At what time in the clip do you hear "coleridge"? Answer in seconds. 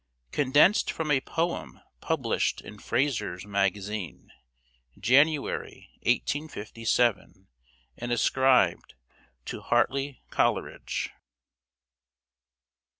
10.31-11.11